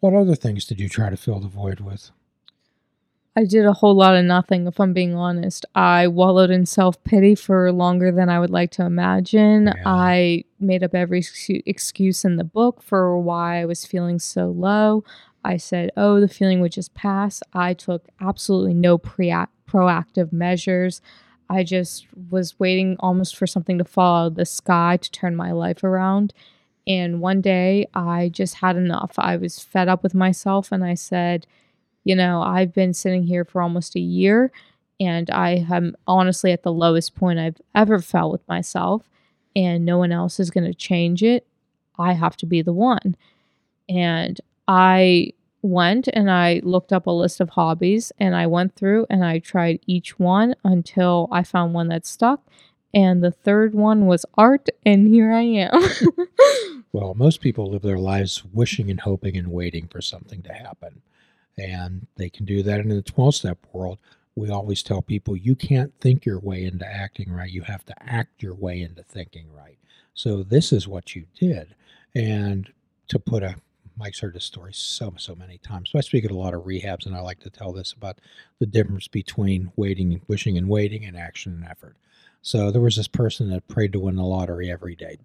What 0.00 0.14
other 0.14 0.34
things 0.34 0.66
did 0.66 0.78
you 0.78 0.88
try 0.88 1.10
to 1.10 1.16
fill 1.16 1.40
the 1.40 1.48
void 1.48 1.80
with? 1.80 2.10
I 3.36 3.44
did 3.44 3.66
a 3.66 3.72
whole 3.72 3.94
lot 3.94 4.14
of 4.14 4.24
nothing, 4.24 4.66
if 4.68 4.78
I'm 4.78 4.92
being 4.92 5.16
honest. 5.16 5.66
I 5.74 6.06
wallowed 6.06 6.50
in 6.50 6.66
self 6.66 7.02
pity 7.02 7.34
for 7.34 7.72
longer 7.72 8.12
than 8.12 8.28
I 8.28 8.38
would 8.38 8.50
like 8.50 8.70
to 8.72 8.84
imagine. 8.84 9.66
Yeah. 9.66 9.82
I 9.84 10.44
made 10.60 10.84
up 10.84 10.94
every 10.94 11.24
excuse 11.66 12.24
in 12.24 12.36
the 12.36 12.44
book 12.44 12.80
for 12.80 13.18
why 13.18 13.60
I 13.60 13.64
was 13.64 13.84
feeling 13.84 14.20
so 14.20 14.46
low. 14.50 15.02
I 15.44 15.56
said, 15.56 15.90
oh, 15.96 16.20
the 16.20 16.28
feeling 16.28 16.60
would 16.60 16.72
just 16.72 16.94
pass. 16.94 17.42
I 17.52 17.74
took 17.74 18.06
absolutely 18.20 18.72
no 18.72 18.98
pre- 18.98 19.34
proactive 19.68 20.32
measures. 20.32 21.02
I 21.54 21.62
just 21.62 22.06
was 22.30 22.58
waiting 22.58 22.96
almost 23.00 23.36
for 23.36 23.46
something 23.46 23.78
to 23.78 23.84
fall 23.84 24.24
out 24.24 24.26
of 24.28 24.34
the 24.34 24.46
sky 24.46 24.98
to 24.98 25.10
turn 25.10 25.36
my 25.36 25.52
life 25.52 25.84
around. 25.84 26.32
And 26.86 27.20
one 27.20 27.40
day 27.40 27.86
I 27.94 28.28
just 28.28 28.56
had 28.56 28.76
enough. 28.76 29.14
I 29.16 29.36
was 29.36 29.58
fed 29.58 29.88
up 29.88 30.02
with 30.02 30.14
myself 30.14 30.72
and 30.72 30.84
I 30.84 30.94
said, 30.94 31.46
you 32.04 32.14
know, 32.14 32.42
I've 32.42 32.74
been 32.74 32.92
sitting 32.92 33.22
here 33.22 33.44
for 33.44 33.62
almost 33.62 33.96
a 33.96 34.00
year 34.00 34.52
and 35.00 35.30
I 35.30 35.66
am 35.70 35.96
honestly 36.06 36.52
at 36.52 36.62
the 36.62 36.72
lowest 36.72 37.14
point 37.14 37.38
I've 37.38 37.60
ever 37.74 37.98
felt 37.98 38.32
with 38.32 38.46
myself, 38.46 39.02
and 39.56 39.84
no 39.84 39.98
one 39.98 40.12
else 40.12 40.38
is 40.38 40.50
going 40.50 40.64
to 40.64 40.74
change 40.74 41.22
it. 41.22 41.46
I 41.98 42.12
have 42.12 42.36
to 42.38 42.46
be 42.46 42.62
the 42.62 42.72
one. 42.72 43.16
And 43.88 44.40
I 44.68 45.32
went 45.64 46.08
and 46.08 46.30
I 46.30 46.60
looked 46.62 46.92
up 46.92 47.06
a 47.06 47.10
list 47.10 47.40
of 47.40 47.48
hobbies 47.50 48.12
and 48.18 48.36
I 48.36 48.46
went 48.46 48.76
through 48.76 49.06
and 49.08 49.24
I 49.24 49.38
tried 49.38 49.80
each 49.86 50.18
one 50.18 50.54
until 50.62 51.26
I 51.32 51.42
found 51.42 51.72
one 51.72 51.88
that 51.88 52.04
stuck. 52.04 52.42
And 52.92 53.24
the 53.24 53.32
third 53.32 53.74
one 53.74 54.06
was 54.06 54.24
art, 54.38 54.68
and 54.86 55.08
here 55.08 55.32
I 55.32 55.42
am. 55.42 55.72
well, 56.92 57.14
most 57.14 57.40
people 57.40 57.68
live 57.68 57.82
their 57.82 57.98
lives 57.98 58.44
wishing 58.52 58.88
and 58.88 59.00
hoping 59.00 59.36
and 59.36 59.50
waiting 59.50 59.88
for 59.88 60.00
something 60.00 60.42
to 60.42 60.52
happen. 60.52 61.02
And 61.58 62.06
they 62.14 62.30
can 62.30 62.44
do 62.44 62.62
that 62.62 62.78
in 62.78 62.90
the 62.90 63.02
12 63.02 63.34
step 63.34 63.58
world. 63.72 63.98
We 64.36 64.48
always 64.48 64.80
tell 64.80 65.02
people 65.02 65.36
you 65.36 65.56
can't 65.56 65.92
think 66.00 66.24
your 66.24 66.38
way 66.38 66.64
into 66.64 66.86
acting 66.86 67.32
right. 67.32 67.50
You 67.50 67.62
have 67.62 67.84
to 67.86 67.94
act 68.00 68.40
your 68.40 68.54
way 68.54 68.80
into 68.80 69.02
thinking 69.02 69.52
right. 69.52 69.78
So 70.14 70.44
this 70.44 70.72
is 70.72 70.86
what 70.86 71.16
you 71.16 71.24
did. 71.36 71.74
And 72.14 72.72
to 73.08 73.18
put 73.18 73.42
a 73.42 73.56
Mike's 73.96 74.20
heard 74.20 74.34
this 74.34 74.44
story 74.44 74.72
so 74.72 75.14
so 75.16 75.34
many 75.34 75.58
times. 75.58 75.90
So 75.90 75.98
I 75.98 76.02
speak 76.02 76.24
at 76.24 76.30
a 76.30 76.36
lot 76.36 76.54
of 76.54 76.62
rehabs, 76.62 77.06
and 77.06 77.14
I 77.14 77.20
like 77.20 77.40
to 77.40 77.50
tell 77.50 77.72
this 77.72 77.92
about 77.92 78.20
the 78.58 78.66
difference 78.66 79.08
between 79.08 79.72
waiting, 79.76 80.12
and 80.12 80.22
wishing, 80.26 80.58
and 80.58 80.68
waiting, 80.68 81.04
and 81.04 81.16
action 81.16 81.52
and 81.52 81.64
effort. 81.64 81.96
So 82.44 82.70
there 82.70 82.82
was 82.82 82.96
this 82.96 83.08
person 83.08 83.48
that 83.50 83.66
prayed 83.68 83.94
to 83.94 84.00
win 84.00 84.16
the 84.16 84.22
lottery 84.22 84.70
every 84.70 84.94
day, 84.94 85.16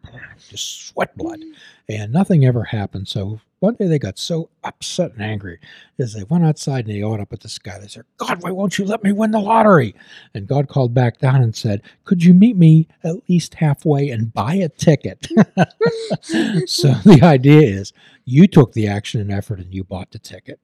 just 0.50 0.88
sweat 0.88 1.18
blood, 1.18 1.40
mm. 1.40 1.54
and 1.90 2.14
nothing 2.14 2.46
ever 2.46 2.64
happened. 2.64 3.10
So 3.10 3.42
one 3.60 3.76
day 3.76 3.88
they 3.88 4.00
got 4.00 4.18
so 4.18 4.50
upset 4.64 5.12
and 5.12 5.22
angry 5.22 5.60
as 6.00 6.14
they 6.14 6.24
went 6.24 6.46
outside 6.46 6.86
and 6.86 6.96
they 6.96 7.00
yelled 7.00 7.20
up 7.20 7.34
at 7.34 7.42
the 7.42 7.50
sky. 7.50 7.78
They 7.78 7.88
said, 7.88 8.06
God, 8.18 8.42
why 8.42 8.52
won't 8.52 8.78
you 8.78 8.86
let 8.86 9.04
me 9.04 9.12
win 9.12 9.32
the 9.32 9.40
lottery? 9.40 9.96
And 10.34 10.48
God 10.48 10.70
called 10.70 10.94
back 10.94 11.20
down 11.20 11.42
and 11.42 11.54
said, 11.54 11.82
Could 12.06 12.24
you 12.24 12.34
meet 12.34 12.56
me 12.56 12.88
at 13.04 13.30
least 13.30 13.54
halfway 13.54 14.10
and 14.10 14.34
buy 14.34 14.54
a 14.56 14.70
ticket? 14.70 15.28
so 16.66 16.94
the 17.04 17.20
idea 17.22 17.60
is 17.60 17.92
you 18.30 18.48
took 18.48 18.74
the 18.74 18.88
action 18.88 19.20
and 19.20 19.32
effort 19.32 19.60
and 19.60 19.74
you 19.74 19.84
bought 19.84 20.12
the 20.12 20.20
ticket. 20.20 20.60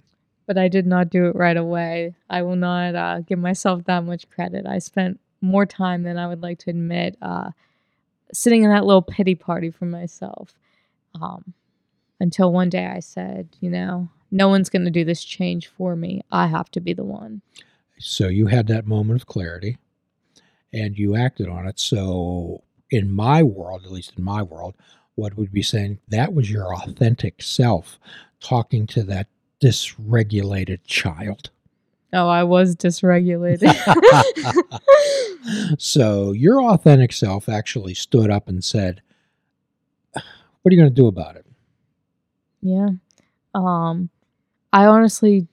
But 0.45 0.57
I 0.57 0.67
did 0.67 0.85
not 0.85 1.09
do 1.09 1.25
it 1.25 1.35
right 1.35 1.57
away. 1.57 2.15
I 2.29 2.43
will 2.43 2.55
not 2.55 2.95
uh, 2.95 3.19
give 3.21 3.39
myself 3.39 3.83
that 3.85 4.03
much 4.03 4.29
credit. 4.29 4.67
I 4.67 4.77
spent 4.77 5.19
more 5.41 5.65
time 5.65 6.03
than 6.03 6.17
I 6.17 6.27
would 6.27 6.43
like 6.43 6.59
to 6.59 6.69
admit. 6.69 7.17
Uh, 7.21 7.51
sitting 8.31 8.63
in 8.63 8.69
that 8.69 8.85
little 8.85 9.01
pity 9.01 9.33
party 9.33 9.71
for 9.71 9.85
myself. 9.85 10.53
Um, 11.19 11.53
until 12.19 12.51
one 12.51 12.69
day 12.69 12.85
I 12.85 12.99
said, 12.99 13.49
you 13.61 13.69
know, 13.69 14.09
no 14.29 14.47
one's 14.47 14.69
going 14.69 14.85
to 14.85 14.91
do 14.91 15.03
this 15.03 15.23
change 15.23 15.67
for 15.67 15.95
me. 15.95 16.21
I 16.31 16.47
have 16.47 16.69
to 16.71 16.79
be 16.79 16.93
the 16.93 17.03
one. 17.03 17.41
So 17.97 18.27
you 18.27 18.47
had 18.47 18.67
that 18.67 18.85
moment 18.85 19.21
of 19.21 19.27
clarity 19.27 19.77
and 20.71 20.97
you 20.97 21.15
acted 21.15 21.49
on 21.49 21.67
it. 21.67 21.79
So, 21.79 22.63
in 22.91 23.11
my 23.11 23.41
world, 23.41 23.83
at 23.83 23.91
least 23.91 24.13
in 24.17 24.23
my 24.23 24.43
world, 24.43 24.75
what 25.15 25.37
would 25.37 25.51
be 25.51 25.61
saying 25.61 25.99
that 26.09 26.33
was 26.33 26.51
your 26.51 26.75
authentic 26.75 27.41
self 27.41 27.99
talking 28.39 28.85
to 28.87 29.03
that 29.03 29.27
dysregulated 29.63 30.79
child. 30.85 31.49
Oh, 32.13 32.27
I 32.27 32.43
was 32.43 32.75
dysregulated. 32.75 33.73
so, 35.79 36.31
your 36.31 36.61
authentic 36.61 37.11
self 37.11 37.49
actually 37.49 37.93
stood 37.93 38.29
up 38.29 38.47
and 38.47 38.63
said, 38.63 39.01
What 40.13 40.23
are 40.23 40.71
you 40.71 40.77
going 40.77 40.89
to 40.89 40.95
do 40.95 41.07
about 41.07 41.35
it? 41.35 41.45
Yeah. 42.61 42.89
Um, 43.53 44.09
I 44.71 44.85
honestly 44.85 45.47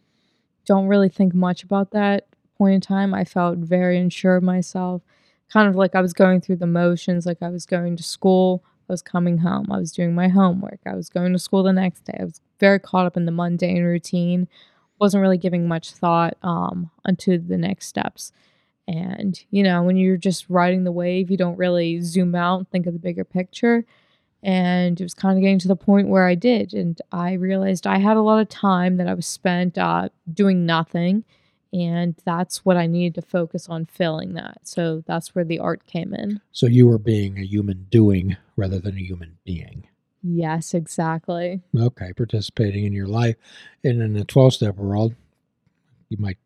don't 0.65 0.87
really 0.87 1.09
think 1.09 1.35
much 1.35 1.65
about 1.65 1.91
that 1.93 2.27
point 2.59 2.75
in 2.75 2.81
time. 2.81 3.15
I 3.15 3.25
felt 3.25 3.59
very 3.59 3.99
unsure 3.99 4.37
of 4.37 4.43
myself, 4.43 5.03
kind 5.53 5.69
of 5.69 5.75
like 5.75 5.95
I 5.95 6.01
was 6.01 6.13
going 6.13 6.41
through 6.41 6.57
the 6.57 6.67
motions, 6.67 7.27
like 7.27 7.43
I 7.43 7.49
was 7.49 7.67
going 7.67 7.97
to 7.97 8.03
school, 8.03 8.63
I 8.93 8.95
was 8.95 9.03
coming 9.03 9.39
home, 9.39 9.73
I 9.73 9.79
was 9.79 9.91
doing 9.91 10.15
my 10.15 10.29
homework, 10.29 10.81
I 10.87 10.95
was 10.95 11.09
going 11.09 11.33
to 11.33 11.39
school 11.39 11.63
the 11.63 11.73
next 11.73 12.05
day. 12.05 12.19
I 12.21 12.25
was 12.25 12.41
very 12.61 12.79
caught 12.79 13.07
up 13.07 13.17
in 13.17 13.25
the 13.25 13.33
mundane 13.33 13.83
routine, 13.83 14.49
wasn't 15.01 15.23
really 15.23 15.39
giving 15.39 15.67
much 15.67 15.93
thought 15.93 16.37
um, 16.43 16.91
onto 17.05 17.39
the 17.39 17.57
next 17.57 17.87
steps. 17.87 18.33
And, 18.87 19.43
you 19.51 19.63
know, 19.63 19.83
when 19.83 19.97
you're 19.97 20.17
just 20.17 20.45
riding 20.51 20.85
the 20.85 20.93
wave, 20.93 21.31
you 21.31 21.37
don't 21.37 21.57
really 21.57 22.01
zoom 22.01 22.35
out 22.35 22.59
and 22.59 22.71
think 22.71 22.87
of 22.87 22.93
the 22.93 22.99
bigger 22.99 23.25
picture. 23.25 23.85
And 24.43 25.01
it 25.01 25.05
was 25.05 25.15
kind 25.15 25.39
of 25.39 25.43
getting 25.43 25.61
to 25.61 25.69
the 25.69 25.77
point 25.77 26.09
where 26.09 26.27
I 26.27 26.35
did. 26.35 26.75
And 26.75 27.01
I 27.13 27.33
realized 27.33 27.87
I 27.87 27.99
had 27.99 28.17
a 28.17 28.23
lot 28.23 28.41
of 28.41 28.49
time 28.49 28.97
that 28.99 29.09
I 29.09 29.15
was 29.15 29.27
spent 29.27 29.79
uh, 29.79 30.11
doing 30.33 30.67
nothing. 30.67 31.25
And 31.73 32.15
that's 32.25 32.65
what 32.65 32.77
I 32.77 32.87
needed 32.87 33.15
to 33.15 33.27
focus 33.27 33.69
on 33.69 33.87
filling 33.87 34.35
that. 34.35 34.59
So 34.65 35.03
that's 35.07 35.35
where 35.35 35.45
the 35.45 35.59
art 35.59 35.87
came 35.87 36.13
in. 36.13 36.41
So 36.53 36.67
you 36.67 36.87
were 36.87 36.99
being 36.99 37.39
a 37.39 37.45
human 37.45 37.87
doing 37.91 38.37
rather 38.57 38.79
than 38.79 38.97
a 38.97 39.03
human 39.03 39.39
being. 39.45 39.87
Yes, 40.23 40.75
exactly. 40.75 41.63
Okay, 41.77 42.13
participating 42.13 42.85
in 42.85 42.93
your 42.93 43.09
life. 43.09 43.37
And 43.83 44.03
in 44.03 44.13
the 44.13 44.25
12 44.25 44.55
step 44.55 44.77
world, 44.77 45.15
you 46.11 46.19
might 46.19 46.39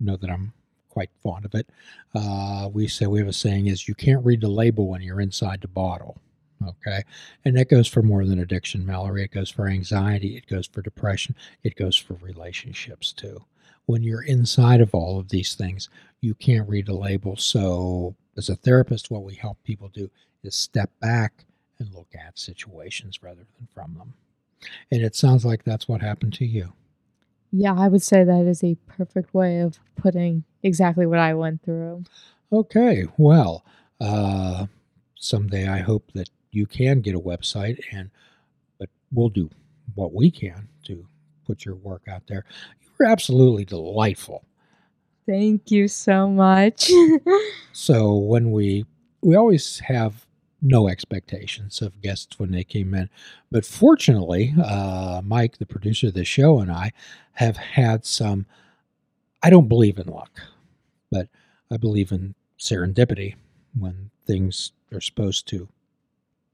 know 0.00 0.16
that 0.16 0.30
I'm 0.30 0.52
quite 0.88 1.10
fond 1.22 1.44
of 1.44 1.54
it. 1.54 1.68
Uh, 2.14 2.68
we 2.72 2.86
say 2.88 3.06
we 3.06 3.20
have 3.20 3.28
a 3.28 3.32
saying 3.32 3.66
is 3.66 3.88
you 3.88 3.94
can't 3.94 4.24
read 4.24 4.42
the 4.42 4.48
label 4.48 4.88
when 4.88 5.00
you're 5.00 5.20
inside 5.20 5.62
the 5.62 5.68
bottle. 5.68 6.18
Okay. 6.68 7.02
And 7.44 7.56
that 7.56 7.70
goes 7.70 7.88
for 7.88 8.02
more 8.02 8.24
than 8.24 8.38
addiction, 8.38 8.84
Mallory. 8.84 9.24
It 9.24 9.32
goes 9.32 9.50
for 9.50 9.66
anxiety. 9.66 10.36
It 10.36 10.46
goes 10.46 10.66
for 10.66 10.82
depression. 10.82 11.34
It 11.62 11.76
goes 11.76 11.96
for 11.96 12.14
relationships 12.14 13.12
too. 13.12 13.44
When 13.86 14.02
you're 14.02 14.22
inside 14.22 14.80
of 14.80 14.94
all 14.94 15.18
of 15.18 15.28
these 15.28 15.54
things, 15.54 15.88
you 16.20 16.34
can't 16.34 16.68
read 16.68 16.88
a 16.88 16.94
label. 16.94 17.36
So, 17.36 18.14
as 18.36 18.48
a 18.48 18.56
therapist, 18.56 19.10
what 19.10 19.24
we 19.24 19.34
help 19.34 19.58
people 19.64 19.88
do 19.88 20.10
is 20.42 20.54
step 20.54 20.90
back 21.00 21.44
and 21.78 21.92
look 21.94 22.08
at 22.14 22.38
situations 22.38 23.22
rather 23.22 23.44
than 23.58 23.68
from 23.74 23.94
them. 23.98 24.14
And 24.90 25.02
it 25.02 25.16
sounds 25.16 25.44
like 25.44 25.64
that's 25.64 25.88
what 25.88 26.00
happened 26.00 26.32
to 26.34 26.46
you. 26.46 26.72
Yeah, 27.50 27.74
I 27.74 27.88
would 27.88 28.02
say 28.02 28.24
that 28.24 28.46
is 28.46 28.64
a 28.64 28.76
perfect 28.86 29.34
way 29.34 29.60
of 29.60 29.78
putting 29.96 30.44
exactly 30.62 31.06
what 31.06 31.18
I 31.18 31.34
went 31.34 31.62
through. 31.62 32.04
Okay. 32.52 33.06
Well, 33.18 33.64
uh, 34.00 34.66
someday 35.16 35.68
I 35.68 35.78
hope 35.78 36.10
that 36.14 36.30
you 36.50 36.66
can 36.66 37.00
get 37.00 37.14
a 37.14 37.20
website 37.20 37.80
and 37.92 38.10
but 38.78 38.88
we'll 39.12 39.28
do 39.28 39.50
what 39.94 40.12
we 40.12 40.30
can 40.30 40.68
to 40.84 41.06
put 41.46 41.64
your 41.64 41.74
work 41.76 42.02
out 42.08 42.26
there. 42.26 42.44
You're 43.02 43.10
absolutely 43.10 43.64
delightful. 43.64 44.44
Thank 45.26 45.72
you 45.72 45.88
so 45.88 46.28
much. 46.28 46.88
so 47.72 48.14
when 48.14 48.52
we 48.52 48.84
we 49.22 49.34
always 49.34 49.80
have 49.80 50.24
no 50.60 50.86
expectations 50.86 51.82
of 51.82 52.00
guests 52.00 52.38
when 52.38 52.52
they 52.52 52.62
came 52.62 52.94
in. 52.94 53.10
But 53.50 53.66
fortunately, 53.66 54.54
uh, 54.64 55.20
Mike, 55.24 55.58
the 55.58 55.66
producer 55.66 56.06
of 56.06 56.14
the 56.14 56.24
show, 56.24 56.60
and 56.60 56.70
I 56.70 56.92
have 57.32 57.56
had 57.56 58.06
some. 58.06 58.46
I 59.42 59.50
don't 59.50 59.68
believe 59.68 59.98
in 59.98 60.06
luck, 60.06 60.40
but 61.10 61.28
I 61.72 61.78
believe 61.78 62.12
in 62.12 62.36
serendipity 62.56 63.34
when 63.76 64.10
things 64.28 64.70
are 64.92 65.00
supposed 65.00 65.48
to 65.48 65.68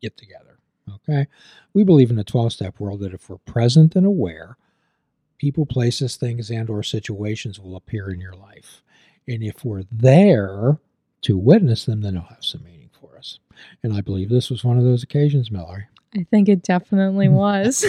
get 0.01 0.17
together. 0.17 0.61
Okay. 0.95 1.27
We 1.75 1.85
believe 1.85 2.09
in 2.09 2.17
the 2.17 2.25
12 2.25 2.55
step 2.55 2.81
world 2.81 3.01
that 3.01 3.13
if 3.13 3.29
we're 3.29 3.37
present 3.37 3.95
and 3.95 4.07
aware, 4.07 4.57
people, 5.39 5.67
places, 5.67 6.17
things, 6.17 6.51
and 6.51 6.69
or 6.69 6.83
situations 6.83 7.59
will 7.59 7.77
appear 7.77 8.11
in 8.11 8.21
your 8.21 8.35
life. 8.35 8.83
And 9.27 9.43
if 9.43 9.65
we're 9.65 9.85
there 9.91 10.79
to 11.23 11.37
witness 11.37 11.85
them, 11.85 12.01
then 12.01 12.15
they'll 12.15 12.23
have 12.25 12.45
some 12.45 12.65
meaning 12.65 12.91
for 13.01 13.17
us. 13.17 13.39
And 13.83 13.95
I 13.95 14.01
believe 14.01 14.29
this 14.29 14.51
was 14.51 14.65
one 14.65 14.79
of 14.79 14.85
those 14.85 15.03
occasions, 15.03 15.51
Mallory. 15.51 15.87
I 16.17 16.27
think 16.31 16.49
it 16.49 16.63
definitely 16.63 17.29
was. 17.29 17.85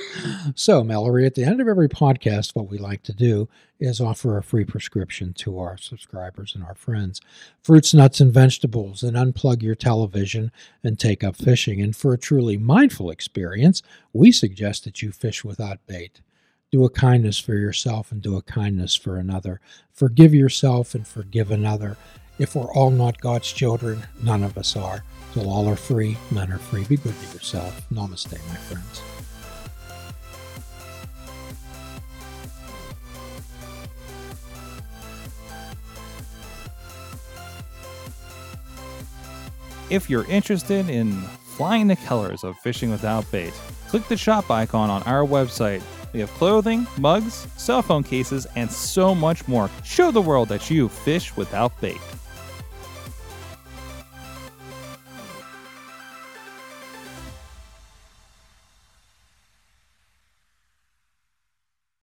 so, 0.54 0.82
Mallory, 0.82 1.26
at 1.26 1.34
the 1.34 1.44
end 1.44 1.60
of 1.60 1.68
every 1.68 1.88
podcast, 1.88 2.54
what 2.54 2.70
we 2.70 2.78
like 2.78 3.02
to 3.04 3.12
do 3.12 3.48
is 3.78 4.00
offer 4.00 4.36
a 4.36 4.42
free 4.42 4.64
prescription 4.64 5.32
to 5.34 5.58
our 5.58 5.76
subscribers 5.76 6.54
and 6.54 6.64
our 6.64 6.74
friends 6.74 7.20
fruits, 7.62 7.92
nuts, 7.92 8.20
and 8.20 8.32
vegetables, 8.32 9.02
and 9.02 9.16
unplug 9.16 9.62
your 9.62 9.74
television 9.74 10.50
and 10.82 10.98
take 10.98 11.22
up 11.22 11.36
fishing. 11.36 11.80
And 11.80 11.94
for 11.94 12.14
a 12.14 12.18
truly 12.18 12.56
mindful 12.56 13.10
experience, 13.10 13.82
we 14.12 14.32
suggest 14.32 14.84
that 14.84 15.02
you 15.02 15.12
fish 15.12 15.44
without 15.44 15.86
bait. 15.86 16.20
Do 16.72 16.84
a 16.84 16.90
kindness 16.90 17.36
for 17.36 17.54
yourself 17.54 18.12
and 18.12 18.22
do 18.22 18.36
a 18.36 18.42
kindness 18.42 18.94
for 18.94 19.16
another. 19.16 19.60
Forgive 19.92 20.32
yourself 20.32 20.94
and 20.94 21.04
forgive 21.04 21.50
another. 21.50 21.96
If 22.38 22.54
we're 22.54 22.72
all 22.72 22.92
not 22.92 23.20
God's 23.20 23.50
children, 23.50 24.04
none 24.22 24.44
of 24.44 24.56
us 24.56 24.76
are. 24.76 25.02
Till 25.32 25.50
all 25.50 25.68
are 25.68 25.74
free, 25.74 26.16
none 26.30 26.52
are 26.52 26.58
free. 26.58 26.84
Be 26.84 26.96
good 26.96 27.12
to 27.20 27.34
yourself. 27.34 27.82
Namaste, 27.90 28.38
my 28.48 28.54
friends. 28.54 29.02
If 39.90 40.08
you're 40.08 40.26
interested 40.26 40.88
in 40.88 41.20
flying 41.56 41.88
the 41.88 41.96
colors 41.96 42.44
of 42.44 42.56
fishing 42.58 42.92
without 42.92 43.28
bait, 43.32 43.52
click 43.88 44.06
the 44.06 44.16
shop 44.16 44.48
icon 44.52 44.88
on 44.88 45.02
our 45.02 45.26
website. 45.26 45.82
We 46.12 46.20
have 46.20 46.30
clothing, 46.30 46.86
mugs, 46.98 47.46
cell 47.56 47.82
phone 47.82 48.02
cases, 48.02 48.46
and 48.56 48.70
so 48.70 49.14
much 49.14 49.46
more. 49.46 49.70
Show 49.84 50.10
the 50.10 50.20
world 50.20 50.48
that 50.48 50.70
you 50.70 50.88
fish 50.88 51.36
without 51.36 51.78
bait. 51.80 52.00